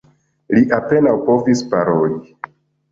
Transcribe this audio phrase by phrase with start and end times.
[0.53, 2.21] Li apenaŭ povis paroli.